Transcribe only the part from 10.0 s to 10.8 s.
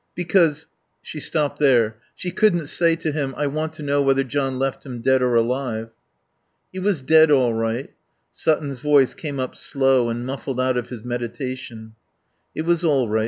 and muffled out